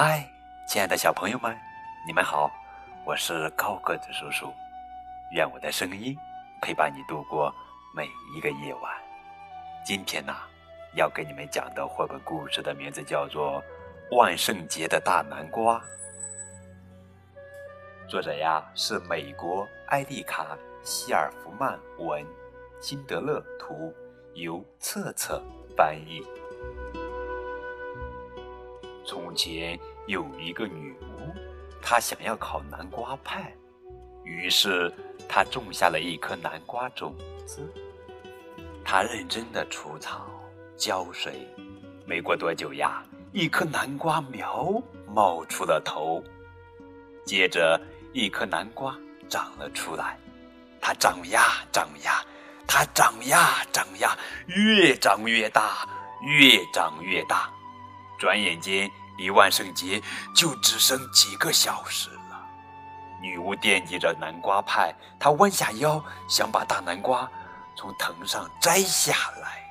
[0.00, 0.24] 嗨，
[0.64, 1.58] 亲爱的小朋友们，
[2.06, 2.48] 你们好，
[3.04, 4.54] 我是高个子叔叔。
[5.32, 6.16] 愿我的声音
[6.62, 7.52] 陪伴你度过
[7.92, 8.94] 每一个夜晚。
[9.84, 10.32] 今天呢，
[10.94, 13.60] 要给你们讲的绘本故事的名字叫做
[14.16, 15.82] 《万圣节的大南瓜》。
[18.08, 20.44] 作者呀是美国艾丽卡·
[20.84, 22.24] 希尔弗曼文，
[22.80, 23.92] 辛德勒图，
[24.34, 25.42] 由策策
[25.76, 26.24] 翻译。
[29.08, 31.34] 从前有一个女巫，
[31.80, 33.50] 她想要烤南瓜派，
[34.22, 34.92] 于是
[35.26, 37.14] 她种下了一颗南瓜种
[37.46, 37.72] 子。
[38.84, 40.28] 她认真的除草、
[40.76, 41.48] 浇水，
[42.04, 46.22] 没过多久呀，一颗南瓜苗冒出了头。
[47.24, 47.80] 接着。
[48.14, 48.96] 一颗南瓜
[49.28, 50.18] 长了出来，
[50.80, 52.24] 它长呀长呀，
[52.66, 55.86] 它长呀长呀，越长越大，
[56.22, 57.52] 越长越大。
[58.18, 60.02] 转眼间，离万圣节
[60.34, 62.44] 就只剩几个小时了。
[63.22, 67.30] 女巫惦记着南瓜派，她弯下腰想把大南瓜
[67.76, 69.64] 从藤上摘下来。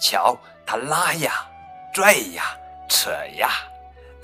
[0.00, 0.36] 瞧，
[0.66, 1.46] 她拉呀，
[1.94, 2.44] 拽呀，
[2.88, 3.50] 扯呀。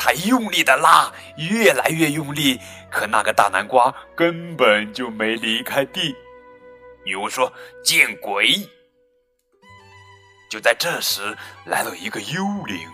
[0.03, 2.59] 他用力的拉，越来越用力，
[2.91, 6.17] 可那个大南瓜根本就没离开地。
[7.05, 7.53] 女巫说
[7.85, 8.67] ：“见鬼！”
[10.51, 12.87] 就在这时，来了一个幽灵。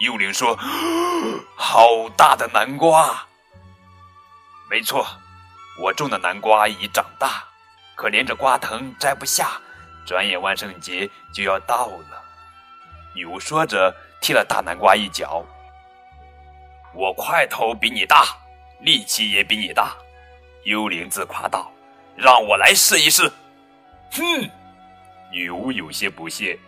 [0.00, 0.58] 幽灵说
[1.54, 3.26] ：“好大的南瓜！”
[4.70, 5.06] 没错，
[5.78, 7.44] 我种的南瓜已长大，
[7.94, 9.60] 可连着瓜藤摘不下。
[10.06, 12.24] 转眼万圣节就要到了。
[13.14, 15.44] 女巫说着，踢了大南瓜一脚。
[16.94, 18.24] 我块头比你大，
[18.80, 19.94] 力气也比你大，
[20.64, 21.70] 幽灵自夸道
[22.16, 23.30] ：“让我来试一试。”
[24.12, 24.50] 哼，
[25.30, 26.58] 女巫有些不屑，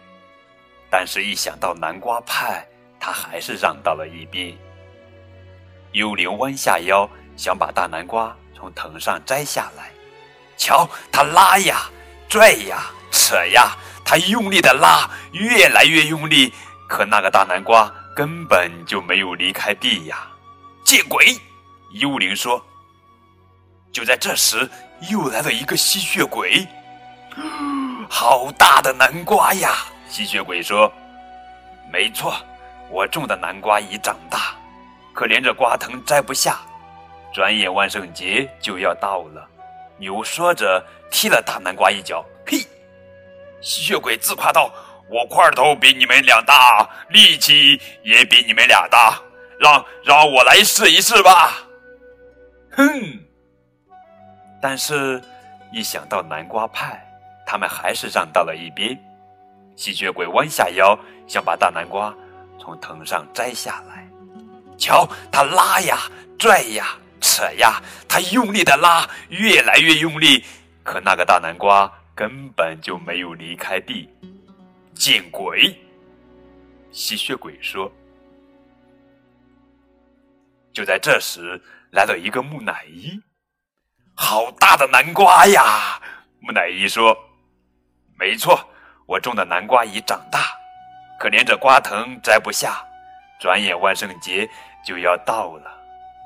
[0.93, 2.63] 但是一想到南瓜派，
[3.01, 4.55] 他还是让到了一边。
[5.93, 9.91] 幽灵弯下腰，想把大南瓜从藤上摘下来。
[10.59, 11.91] 瞧，他拉呀，
[12.29, 16.53] 拽呀，扯呀，他用力的拉，越来越用力，
[16.87, 17.91] 可那个大南瓜。
[18.15, 20.29] 根本就没有离开地呀！
[20.85, 21.35] 见鬼！
[21.93, 22.63] 幽灵说。
[23.91, 24.69] 就在这时，
[25.11, 26.69] 又来了一个吸血鬼。
[28.11, 29.87] 好大的南瓜呀！
[30.13, 30.93] 吸血鬼说。
[31.91, 32.35] 没错，
[32.91, 34.55] 我种的南瓜已长大，
[35.15, 36.61] 可连着瓜藤摘不下。
[37.33, 39.49] 转眼万圣节就要到了。
[39.97, 42.23] 牛说着，踢了大南瓜一脚。
[42.47, 42.59] 嘿！
[43.63, 44.71] 吸血鬼自夸道。
[45.09, 49.19] 我块头比你们俩大，力气也比你们俩大，
[49.59, 51.53] 让让我来试一试吧。
[52.71, 52.85] 哼！
[54.61, 55.23] 但是，
[55.73, 57.03] 一想到南瓜派，
[57.47, 58.99] 他们还是让到了一边。
[59.77, 62.15] 吸血鬼弯下腰，想把大南瓜
[62.59, 64.09] 从藤上摘下来。
[64.79, 70.45] 瞧，他拉呀，拽呀，扯呀，他用力的拉，越来越用力，
[70.83, 74.09] 可那个大南瓜根本就没有离开地。
[74.95, 75.75] 见鬼！
[76.91, 77.91] 吸血鬼说。
[80.73, 81.61] 就在这时，
[81.91, 83.21] 来了一个木乃伊。
[84.15, 86.01] 好大的南瓜呀！
[86.41, 87.17] 木乃伊说
[88.19, 88.59] ：“没错，
[89.07, 90.41] 我种的南瓜已长大，
[91.19, 92.85] 可连着瓜藤摘不下。
[93.41, 94.49] 转眼万圣节
[94.85, 95.71] 就要到了。”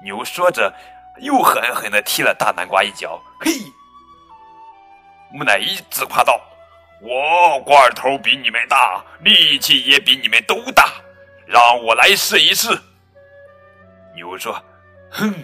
[0.05, 0.73] 牛说着，
[1.19, 3.21] 又狠狠的踢了大南瓜一脚。
[3.41, 3.51] 嘿！
[5.33, 6.41] 木乃伊自夸道。
[7.03, 10.93] 我块头比你们大，力气也比你们都大，
[11.47, 12.69] 让我来试一试。
[14.15, 14.63] 牛说
[15.11, 15.35] ：“哼。”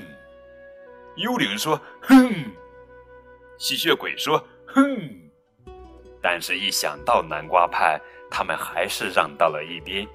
[1.16, 2.52] 幽灵说：“哼。”
[3.58, 5.21] 吸血鬼说：“哼。”
[6.22, 8.00] 但是，一想到南瓜派，
[8.30, 10.06] 他们还是让到了一边。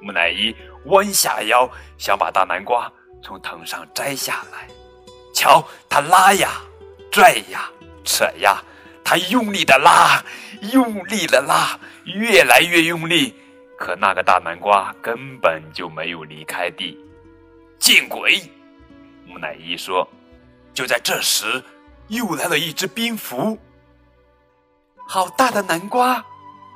[0.00, 0.54] 木乃伊
[0.86, 2.90] 弯下腰，想把大南瓜
[3.22, 4.68] 从藤上摘下来。
[5.34, 6.62] 瞧，他拉呀，
[7.10, 7.70] 拽呀，
[8.04, 8.62] 扯呀。
[9.04, 10.24] 他用力的拉，
[10.72, 13.34] 用力的拉，越来越用力，
[13.76, 16.96] 可那个大南瓜根本就没有离开地。
[17.78, 18.40] 见鬼！
[19.26, 20.08] 木乃伊说。
[20.72, 21.60] 就在这时，
[22.06, 23.58] 又来了一只蝙蝠。
[25.12, 26.24] 好大的南瓜！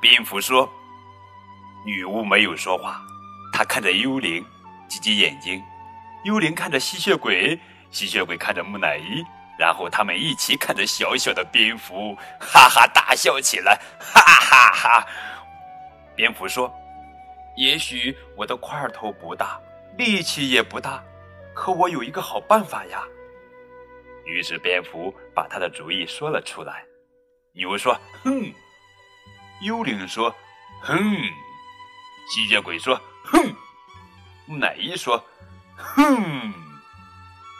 [0.01, 0.69] 蝙蝠说。
[1.85, 3.01] 女巫没有说话，
[3.53, 4.45] 她看着幽灵，
[4.89, 5.63] 挤挤眼睛。
[6.25, 7.57] 幽灵看着吸血鬼，
[7.91, 9.23] 吸血鬼看着木乃伊。
[9.57, 15.07] 然后他们一起看着小小的蝙蝠，哈哈大笑起来，哈哈哈！
[16.13, 16.69] 蝙蝠说
[17.55, 19.57] ：“也许我的块头不大，
[19.97, 21.01] 力气也不大，
[21.53, 23.01] 可我有一个好办法呀。”
[24.27, 26.83] 于是蝙蝠把他的主意说了出来。
[27.55, 28.53] 牛说：“哼。”
[29.63, 30.29] 幽灵说
[30.83, 30.95] ：“哼。”
[32.29, 33.55] 吸血鬼说：“哼。”
[34.45, 35.23] 木乃伊说
[35.77, 36.53] ：“哼！”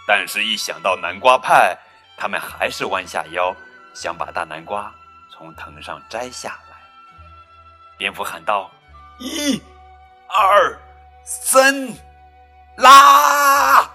[0.07, 1.77] 但是，一想到南瓜派，
[2.17, 3.55] 他们还是弯下腰，
[3.95, 4.93] 想把大南瓜
[5.31, 6.77] 从藤上摘下来。
[7.97, 8.69] 蝙蝠喊道
[9.17, 9.59] ：“一、
[10.27, 10.77] 二、
[11.23, 11.87] 三，
[12.77, 13.89] 拉！”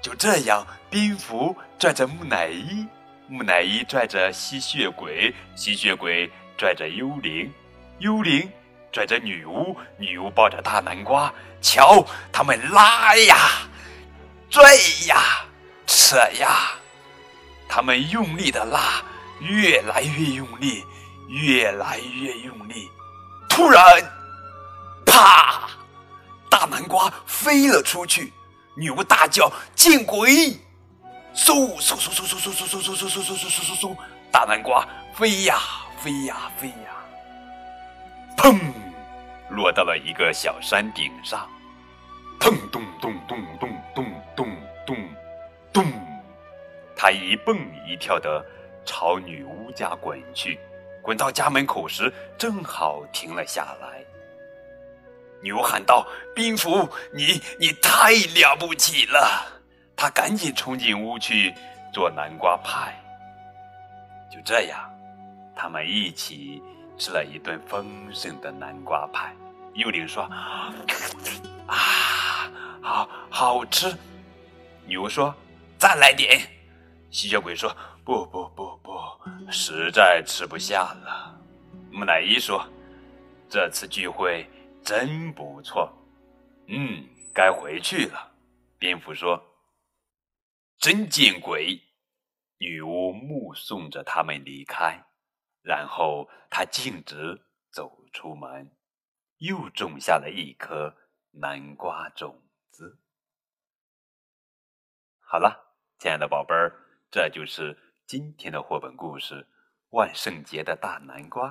[0.00, 2.86] 就这样，蝙蝠拽着木乃伊，
[3.26, 7.50] 木乃伊拽着吸血鬼，吸血鬼拽着幽灵，
[7.98, 8.50] 幽灵
[8.92, 11.32] 拽着女巫，女巫抱着大南瓜。
[11.62, 13.36] 瞧，他们拉呀，
[14.50, 14.76] 拽
[15.06, 15.46] 呀，
[15.86, 16.72] 扯呀，
[17.66, 19.02] 他们用力的拉，
[19.40, 20.84] 越来越用力，
[21.28, 22.90] 越来越用力。
[23.48, 23.82] 突然，
[25.06, 25.70] 啪！
[26.50, 28.32] 大南瓜飞了出去。
[28.76, 30.58] 女巫大叫：“见鬼！”
[31.44, 33.96] 嗖嗖嗖嗖嗖嗖嗖嗖嗖嗖嗖嗖嗖嗖嗖，
[34.32, 35.58] 大南瓜飞呀
[35.98, 36.96] 飞呀飞呀，
[38.34, 38.58] 砰，
[39.50, 41.46] 落到了一个小山顶上，
[42.40, 44.46] 砰咚咚咚咚咚咚
[44.86, 44.96] 咚
[45.70, 45.84] 咚，
[46.96, 48.42] 他一蹦一跳的
[48.86, 50.58] 朝女巫家滚去，
[51.02, 54.02] 滚到家门口时，正好停了下来。
[55.42, 59.50] 女巫喊道：“冰蝠，你你太了不起了！”
[59.96, 61.54] 他赶紧冲进屋去
[61.92, 62.94] 做南瓜派。
[64.30, 64.90] 就这样，
[65.54, 66.62] 他们一起
[66.98, 69.34] 吃了一顿丰盛的南瓜派。
[69.74, 70.24] 幽灵说
[71.66, 72.50] ：“啊，
[72.82, 73.94] 好好吃。”
[74.86, 75.34] 女巫说
[75.78, 76.40] ：“再来点。”
[77.10, 77.74] 吸血鬼说
[78.04, 78.92] ：“不不不不，
[79.50, 81.34] 实在吃不下了。”
[81.92, 82.66] 木乃伊说
[83.48, 84.48] ：“这次聚会。”
[84.84, 85.90] 真不错，
[86.66, 87.02] 嗯，
[87.32, 88.30] 该回去了。
[88.78, 89.42] 蝙蝠说
[90.84, 91.80] ：“真见鬼！”
[92.60, 95.02] 女巫目送着他们离开，
[95.62, 97.40] 然后她径直
[97.72, 98.70] 走出门，
[99.38, 100.94] 又种下了一颗
[101.30, 103.00] 南瓜种子。
[105.20, 106.78] 好了，亲爱的宝贝儿，
[107.10, 109.36] 这就是今天的绘本故事
[109.96, 111.48] 《万圣节的大南瓜》。